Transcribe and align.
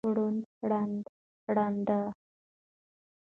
ړوند، 0.15 0.41
ړنده، 0.69 1.09
ړانده 1.55 1.99